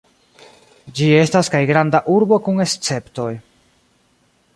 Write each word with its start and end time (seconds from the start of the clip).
Ĝi 0.99 1.09
estas 1.17 1.51
kaj 1.55 1.61
Granda 1.71 2.01
Urbo 2.13 2.39
kun 2.47 2.65
Esceptoj. 2.65 3.29